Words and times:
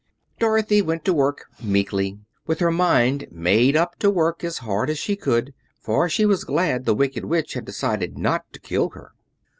Dorothy 0.39 0.81
went 0.81 1.05
to 1.05 1.13
work 1.13 1.45
meekly, 1.61 2.17
with 2.47 2.57
her 2.59 2.71
mind 2.71 3.27
made 3.29 3.75
up 3.75 3.99
to 3.99 4.09
work 4.09 4.43
as 4.43 4.57
hard 4.57 4.89
as 4.89 4.97
she 4.97 5.15
could; 5.15 5.53
for 5.79 6.09
she 6.09 6.25
was 6.25 6.43
glad 6.43 6.85
the 6.85 6.95
Wicked 6.95 7.23
Witch 7.25 7.53
had 7.53 7.65
decided 7.65 8.17
not 8.17 8.51
to 8.53 8.59
kill 8.59 8.89
her. 8.95 9.11